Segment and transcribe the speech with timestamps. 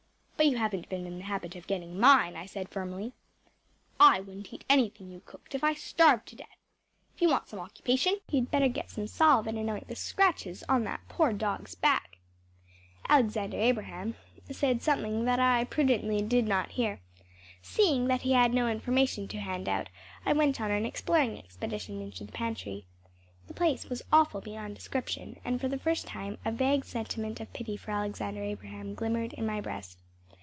[0.41, 3.13] But you haven’t been in the habit of getting mine,‚ÄĚ I said firmly.
[3.99, 6.57] “I wouldn’t eat anything you cooked if I starved to death.
[7.13, 10.83] If you want some occupation, you’d better get some salve and anoint the scratches on
[10.85, 12.17] that poor dog’s back.‚ÄĚ
[13.07, 14.15] Alexander Abraham
[14.49, 17.01] said something that I prudently did not hear.
[17.61, 19.89] Seeing that he had no information to hand out
[20.25, 22.85] I went on an exploring expedition into the pantry.
[23.45, 27.53] The place was awful beyond description, and for the first time a vague sentiment of
[27.53, 29.99] pity for Alexander Abraham glimmered in my breast.